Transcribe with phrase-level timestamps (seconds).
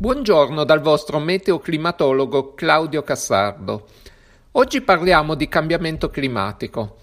[0.00, 3.88] Buongiorno dal vostro meteoclimatologo Claudio Cassardo.
[4.52, 6.98] Oggi parliamo di cambiamento climatico.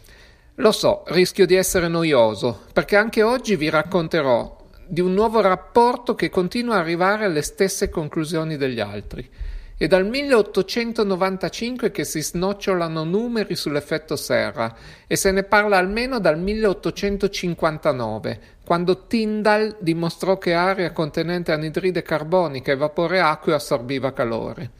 [0.55, 6.15] Lo so, rischio di essere noioso, perché anche oggi vi racconterò di un nuovo rapporto
[6.15, 9.29] che continua ad arrivare alle stesse conclusioni degli altri.
[9.77, 14.73] È dal 1895 che si snocciolano numeri sull'effetto serra
[15.05, 22.71] e se ne parla almeno dal 1859, quando Tyndall dimostrò che aria contenente anidride carbonica
[22.71, 24.71] e vapore acqueo assorbiva calore.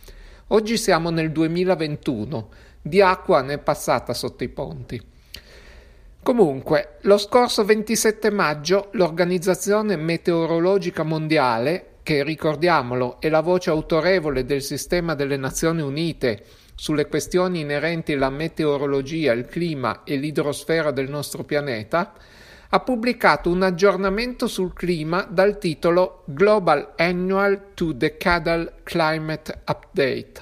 [0.48, 2.50] Oggi siamo nel 2021,
[2.82, 5.06] di acqua ne è passata sotto i ponti.
[6.24, 14.62] Comunque, lo scorso 27 maggio l'Organizzazione Meteorologica Mondiale che ricordiamolo è la voce autorevole del
[14.62, 16.44] sistema delle Nazioni Unite
[16.76, 22.14] sulle questioni inerenti alla meteorologia, il clima e l'idrosfera del nostro pianeta,
[22.70, 30.34] ha pubblicato un aggiornamento sul clima dal titolo Global Annual to Decadal Climate Update,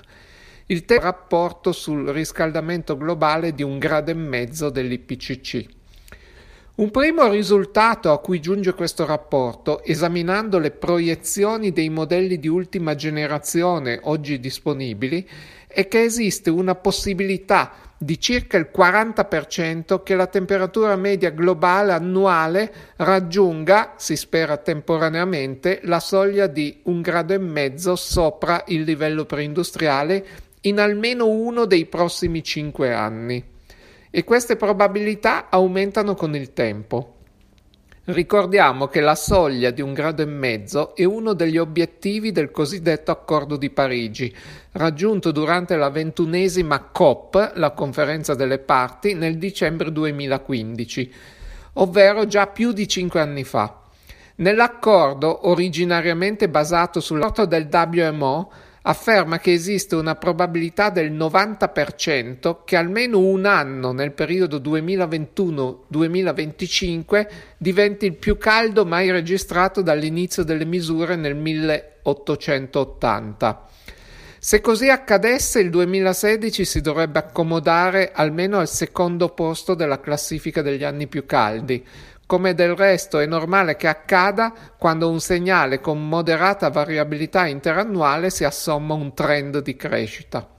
[0.65, 5.82] il rapporto sul riscaldamento globale di un grado e mezzo dell'IPCC.
[6.75, 12.95] Un primo risultato a cui giunge questo rapporto, esaminando le proiezioni dei modelli di ultima
[12.95, 15.29] generazione oggi disponibili,
[15.67, 22.73] è che esiste una possibilità di circa il 40% che la temperatura media globale annuale
[22.95, 30.25] raggiunga, si spera temporaneamente, la soglia di un grado e mezzo sopra il livello preindustriale
[30.61, 33.51] in almeno uno dei prossimi cinque anni
[34.15, 37.15] e queste probabilità aumentano con il tempo.
[38.05, 43.09] Ricordiamo che la soglia di un grado e mezzo è uno degli obiettivi del cosiddetto
[43.09, 44.31] accordo di Parigi,
[44.73, 51.13] raggiunto durante la ventunesima COP, la conferenza delle parti, nel dicembre 2015,
[51.73, 53.79] ovvero già più di cinque anni fa.
[54.35, 58.51] Nell'accordo, originariamente basato sull'orto del WMO,
[58.83, 67.27] afferma che esiste una probabilità del 90% che almeno un anno nel periodo 2021-2025
[67.57, 73.67] diventi il più caldo mai registrato dall'inizio delle misure nel 1880.
[74.43, 80.83] Se così accadesse, il 2016 si dovrebbe accomodare almeno al secondo posto della classifica degli
[80.83, 81.81] anni più caldi,
[82.33, 88.43] come del resto è normale che accada quando un segnale con moderata variabilità interannuale si
[88.43, 90.49] assomma un trend di crescita.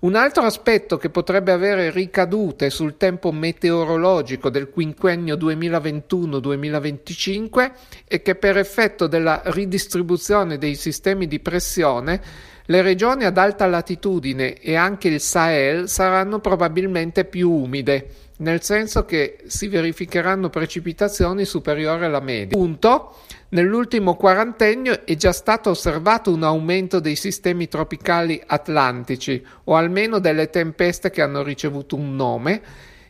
[0.00, 7.70] Un altro aspetto che potrebbe avere ricadute sul tempo meteorologico del quinquennio 2021-2025
[8.04, 12.20] è che per effetto della ridistribuzione dei sistemi di pressione
[12.64, 19.04] le regioni ad alta latitudine e anche il Sahel saranno probabilmente più umide nel senso
[19.04, 22.56] che si verificheranno precipitazioni superiori alla media.
[22.56, 23.14] Punto.
[23.50, 30.50] Nell'ultimo quarantennio è già stato osservato un aumento dei sistemi tropicali atlantici, o almeno delle
[30.50, 32.60] tempeste che hanno ricevuto un nome,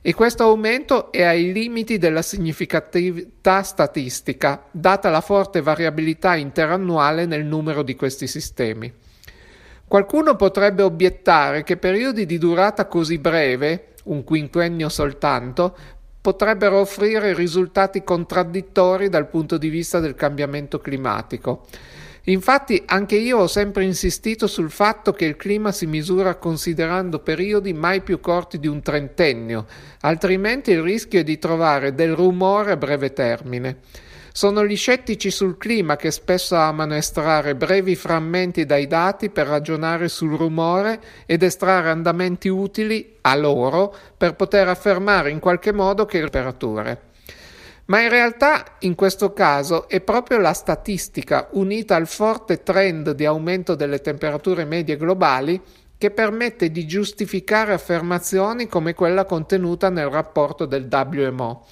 [0.00, 7.44] e questo aumento è ai limiti della significatività statistica, data la forte variabilità interannuale nel
[7.44, 8.90] numero di questi sistemi.
[9.88, 15.76] Qualcuno potrebbe obiettare che periodi di durata così breve un quinquennio soltanto,
[16.20, 21.66] potrebbero offrire risultati contraddittori dal punto di vista del cambiamento climatico.
[22.24, 27.72] Infatti anche io ho sempre insistito sul fatto che il clima si misura considerando periodi
[27.72, 29.66] mai più corti di un trentennio,
[30.02, 33.78] altrimenti il rischio è di trovare del rumore a breve termine.
[34.38, 40.06] Sono gli scettici sul clima che spesso amano estrarre brevi frammenti dai dati per ragionare
[40.06, 46.18] sul rumore ed estrarre andamenti utili a loro per poter affermare in qualche modo che
[46.18, 47.00] il temperature.
[47.86, 53.24] Ma in realtà in questo caso è proprio la statistica unita al forte trend di
[53.24, 55.60] aumento delle temperature medie globali
[55.98, 61.66] che permette di giustificare affermazioni come quella contenuta nel rapporto del WMO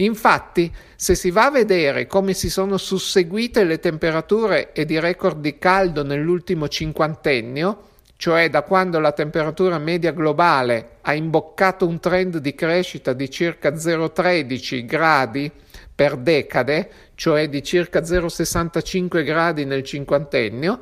[0.00, 5.40] Infatti, se si va a vedere come si sono susseguite le temperature ed i record
[5.40, 7.86] di caldo nell'ultimo cinquantennio,
[8.16, 13.70] cioè da quando la temperatura media globale ha imboccato un trend di crescita di circa
[13.70, 15.50] 0,13 gradi
[15.94, 20.78] per decade, cioè di circa 0,65 gradi nel cinquantennio,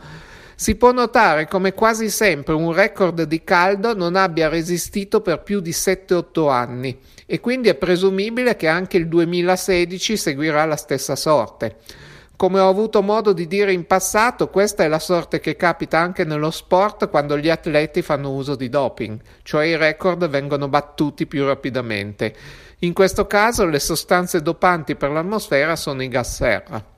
[0.59, 5.61] si può notare come quasi sempre un record di caldo non abbia resistito per più
[5.61, 11.77] di 7-8 anni e quindi è presumibile che anche il 2016 seguirà la stessa sorte.
[12.37, 16.25] Come ho avuto modo di dire in passato, questa è la sorte che capita anche
[16.25, 21.45] nello sport quando gli atleti fanno uso di doping, cioè i record vengono battuti più
[21.45, 22.35] rapidamente.
[22.79, 26.96] In questo caso le sostanze dopanti per l'atmosfera sono i gas serra.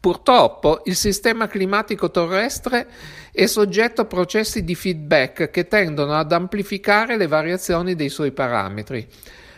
[0.00, 2.86] Purtroppo il sistema climatico terrestre
[3.32, 9.06] è soggetto a processi di feedback che tendono ad amplificare le variazioni dei suoi parametri.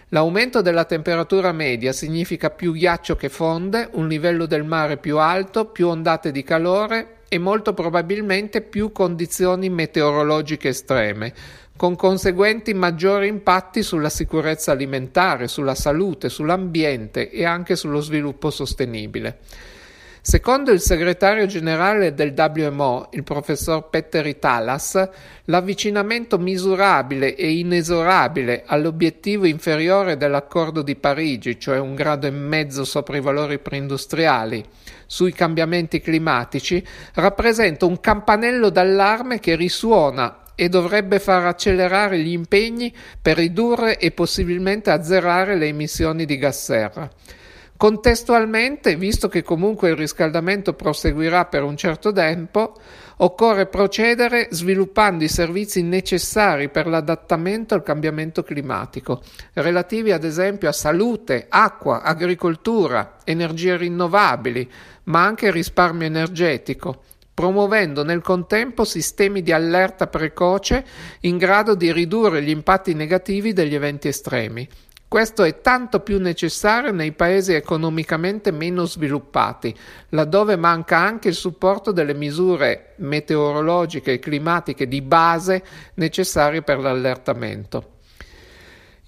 [0.08, 5.66] L'aumento della temperatura media significa più ghiaccio che fonde, un livello del mare più alto,
[5.66, 11.32] più ondate di calore e molto probabilmente più condizioni meteorologiche estreme,
[11.76, 19.38] con conseguenti maggiori impatti sulla sicurezza alimentare, sulla salute, sull'ambiente e anche sullo sviluppo sostenibile.
[20.22, 25.08] Secondo il segretario generale del WMO, il professor Petteri Talas,
[25.44, 33.17] l'avvicinamento misurabile e inesorabile all'obiettivo inferiore dell'accordo di Parigi, cioè un grado e mezzo sopra
[33.17, 34.62] i valori preindustriali,
[35.06, 42.94] sui cambiamenti climatici, rappresenta un campanello d'allarme che risuona e dovrebbe far accelerare gli impegni
[43.22, 47.11] per ridurre e possibilmente azzerare le emissioni di gas serra.
[47.81, 52.75] Contestualmente, visto che comunque il riscaldamento proseguirà per un certo tempo,
[53.17, 59.23] occorre procedere sviluppando i servizi necessari per l'adattamento al cambiamento climatico,
[59.55, 64.71] relativi ad esempio a salute, acqua, agricoltura, energie rinnovabili,
[65.05, 70.85] ma anche risparmio energetico promuovendo nel contempo sistemi di allerta precoce
[71.21, 74.69] in grado di ridurre gli impatti negativi degli eventi estremi,
[75.10, 79.76] questo è tanto più necessario nei paesi economicamente meno sviluppati,
[80.10, 85.64] laddove manca anche il supporto delle misure meteorologiche e climatiche di base
[85.94, 87.94] necessarie per l'allertamento.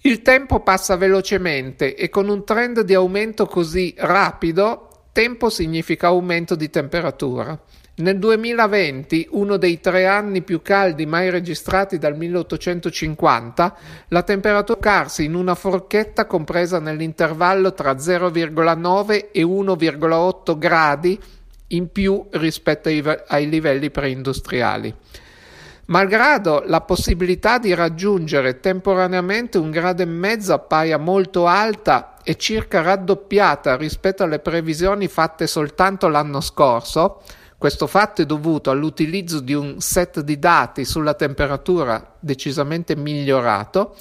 [0.00, 6.56] Il tempo passa velocemente e con un trend di aumento così rapido, tempo significa aumento
[6.56, 7.56] di temperatura.
[7.94, 13.76] Nel 2020, uno dei tre anni più caldi mai registrati dal 1850,
[14.08, 21.20] la temperatura carsi in una forchetta compresa nell'intervallo tra 0,9 e 1,8 gradi
[21.68, 24.94] in più rispetto ai, ai livelli preindustriali.
[25.86, 32.80] Malgrado la possibilità di raggiungere temporaneamente un grado e mezzo appaia molto alta e circa
[32.80, 37.20] raddoppiata rispetto alle previsioni fatte soltanto l'anno scorso,
[37.62, 43.94] questo fatto è dovuto all'utilizzo di un set di dati sulla temperatura decisamente migliorato.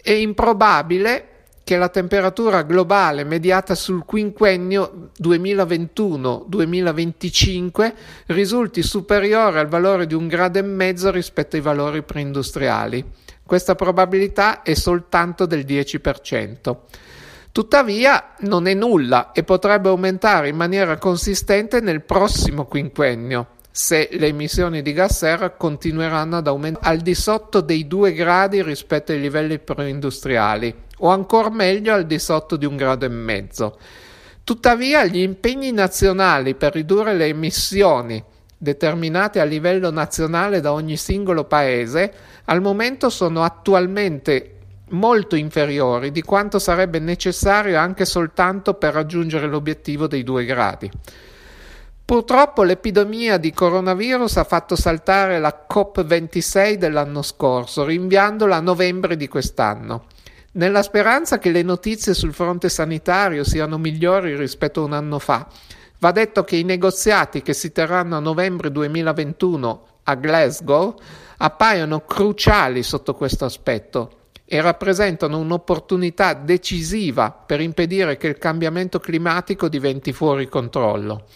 [0.00, 1.26] È improbabile
[1.64, 7.92] che la temperatura globale mediata sul quinquennio 2021-2025
[8.28, 13.04] risulti superiore al valore di un grado e mezzo rispetto ai valori preindustriali.
[13.44, 16.76] Questa probabilità è soltanto del 10%.
[17.52, 24.26] Tuttavia non è nulla e potrebbe aumentare in maniera consistente nel prossimo quinquennio se le
[24.26, 29.20] emissioni di gas serra continueranno ad aumentare al di sotto dei 2 gradi rispetto ai
[29.20, 33.78] livelli preindustriali o ancora meglio al di sotto di un grado e mezzo.
[34.44, 38.22] Tuttavia gli impegni nazionali per ridurre le emissioni
[38.58, 42.12] determinate a livello nazionale da ogni singolo paese
[42.44, 44.56] al momento sono attualmente
[44.90, 50.90] molto inferiori di quanto sarebbe necessario anche soltanto per raggiungere l'obiettivo dei due gradi.
[52.04, 59.28] Purtroppo l'epidemia di coronavirus ha fatto saltare la COP26 dell'anno scorso, rinviandola a novembre di
[59.28, 60.06] quest'anno.
[60.52, 65.46] Nella speranza che le notizie sul fronte sanitario siano migliori rispetto a un anno fa,
[66.00, 70.94] va detto che i negoziati che si terranno a novembre 2021 a Glasgow
[71.38, 79.68] appaiono cruciali sotto questo aspetto e rappresentano un'opportunità decisiva per impedire che il cambiamento climatico
[79.68, 81.26] diventi fuori controllo.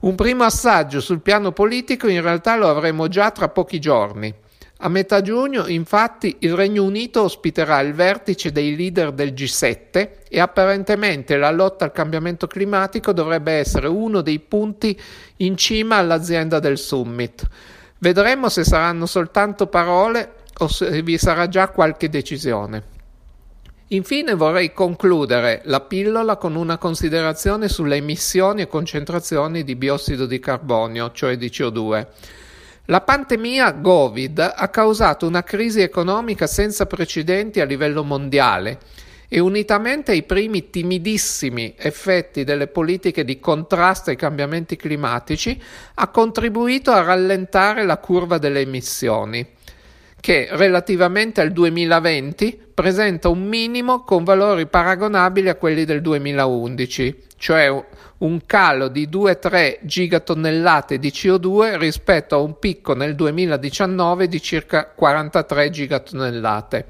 [0.00, 4.32] Un primo assaggio sul piano politico in realtà lo avremo già tra pochi giorni.
[4.78, 10.40] A metà giugno, infatti, il Regno Unito ospiterà il vertice dei leader del G7 e
[10.40, 15.00] apparentemente la lotta al cambiamento climatico dovrebbe essere uno dei punti
[15.36, 17.46] in cima all'azienda del summit.
[17.98, 22.92] Vedremo se saranno soltanto parole o se vi sarà già qualche decisione.
[23.88, 30.38] Infine vorrei concludere la pillola con una considerazione sulle emissioni e concentrazioni di biossido di
[30.38, 32.06] carbonio, cioè di CO2.
[32.86, 38.78] La pandemia Covid ha causato una crisi economica senza precedenti a livello mondiale
[39.28, 45.60] e unitamente ai primi timidissimi effetti delle politiche di contrasto ai cambiamenti climatici
[45.94, 49.46] ha contribuito a rallentare la curva delle emissioni
[50.24, 57.84] che relativamente al 2020 presenta un minimo con valori paragonabili a quelli del 2011, cioè
[58.16, 64.86] un calo di 2-3 gigatonnellate di CO2 rispetto a un picco nel 2019 di circa
[64.86, 66.86] 43 gigatonnellate.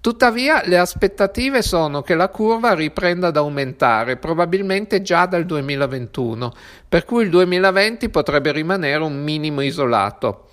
[0.00, 6.52] Tuttavia le aspettative sono che la curva riprenda ad aumentare, probabilmente già dal 2021,
[6.88, 10.46] per cui il 2020 potrebbe rimanere un minimo isolato.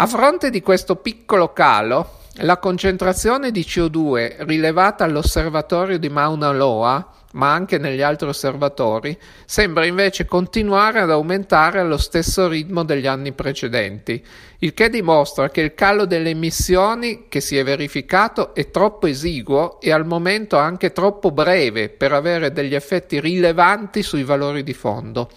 [0.00, 7.04] A fronte di questo piccolo calo, la concentrazione di CO2 rilevata all'osservatorio di Mauna Loa,
[7.32, 13.32] ma anche negli altri osservatori, sembra invece continuare ad aumentare allo stesso ritmo degli anni
[13.32, 14.24] precedenti,
[14.58, 19.80] il che dimostra che il calo delle emissioni che si è verificato è troppo esiguo
[19.80, 25.28] e al momento anche troppo breve per avere degli effetti rilevanti sui valori di fondo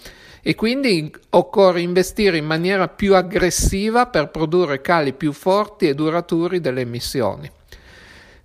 [0.41, 6.59] e quindi occorre investire in maniera più aggressiva per produrre cali più forti e duraturi
[6.59, 7.49] delle emissioni.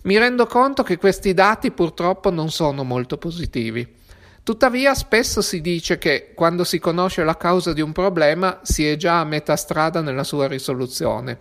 [0.03, 3.95] Mi rendo conto che questi dati purtroppo non sono molto positivi.
[4.43, 8.97] Tuttavia spesso si dice che quando si conosce la causa di un problema si è
[8.97, 11.39] già a metà strada nella sua risoluzione.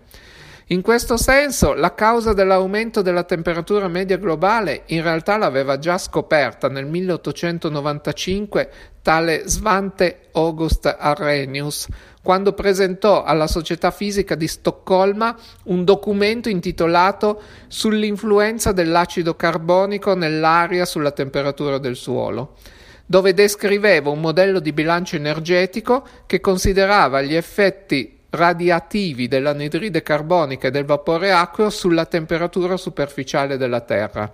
[0.69, 6.69] In questo senso, la causa dell'aumento della temperatura media globale in realtà l'aveva già scoperta
[6.69, 8.71] nel 1895
[9.03, 11.85] tale Svante August Arrhenius,
[12.23, 21.11] quando presentò alla Società Fisica di Stoccolma un documento intitolato Sull'influenza dell'acido carbonico nell'aria sulla
[21.11, 22.55] temperatura del suolo
[23.07, 30.71] dove descriveva un modello di bilancio energetico che considerava gli effetti radiativi dell'anidride carbonica e
[30.71, 34.31] del vapore acqueo sulla temperatura superficiale della Terra.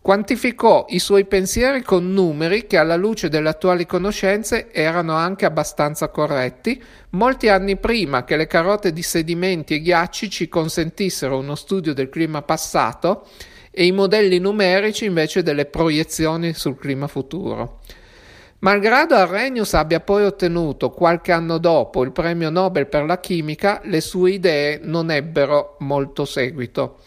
[0.00, 6.08] Quantificò i suoi pensieri con numeri che alla luce delle attuali conoscenze erano anche abbastanza
[6.08, 11.92] corretti, molti anni prima che le carote di sedimenti e ghiacci ci consentissero uno studio
[11.92, 13.26] del clima passato
[13.70, 17.80] e i modelli numerici invece delle proiezioni sul clima futuro.
[18.60, 24.00] Malgrado Arrhenius abbia poi ottenuto qualche anno dopo il premio Nobel per la chimica, le
[24.00, 26.98] sue idee non ebbero molto seguito.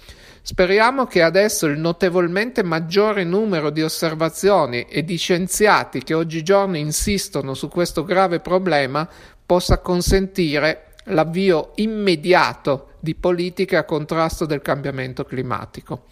[0.42, 7.54] Speriamo che adesso il notevolmente maggiore numero di osservazioni e di scienziati che oggigiorno insistono
[7.54, 9.08] su questo grave problema
[9.46, 16.06] possa consentire l'avvio immediato di politiche a contrasto del cambiamento climatico.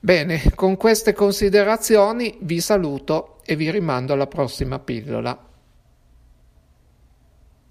[0.00, 5.50] Bene, con queste considerazioni vi saluto e vi rimando alla prossima pillola.